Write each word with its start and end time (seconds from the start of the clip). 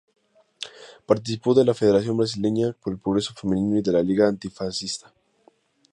Participó 1.05 1.53
de 1.53 1.63
la 1.63 1.75
Federación 1.75 2.17
Brasileña 2.17 2.75
por 2.83 2.91
el 2.93 2.97
Progreso 2.97 3.35
Femenino, 3.35 3.77
y 3.77 3.83
de 3.83 3.91
la 3.91 4.01
Liga 4.01 4.27
Antifascista. 4.27 5.13